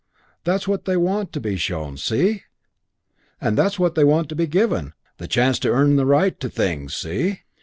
That's 0.45 0.67
what 0.67 0.85
they 0.85 0.97
want 0.97 1.31
to 1.33 1.39
be 1.39 1.57
shown, 1.57 1.95
see? 1.95 2.41
And 3.39 3.55
that's 3.55 3.77
what 3.77 3.93
they 3.93 4.03
want 4.03 4.29
to 4.29 4.35
be 4.35 4.47
given 4.47 4.93
the 5.19 5.27
chance 5.27 5.59
to 5.59 5.69
earn 5.69 5.95
the 5.95 6.07
right 6.07 6.39
to 6.39 6.49
things, 6.49 6.97
see? 6.97 7.41